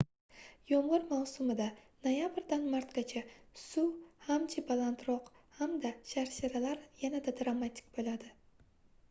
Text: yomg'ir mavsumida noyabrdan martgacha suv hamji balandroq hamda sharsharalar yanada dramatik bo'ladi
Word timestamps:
yomg'ir 0.69 1.03
mavsumida 1.09 1.67
noyabrdan 2.07 2.65
martgacha 2.71 3.23
suv 3.65 3.93
hamji 4.31 4.65
balandroq 4.73 5.31
hamda 5.61 5.93
sharsharalar 6.15 6.83
yanada 7.05 7.37
dramatik 7.45 7.95
bo'ladi 8.01 8.35